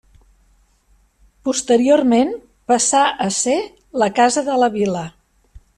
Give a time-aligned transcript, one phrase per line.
[1.49, 2.33] Posteriorment
[2.73, 3.57] passà a ser
[4.05, 5.07] la casa de la Vila.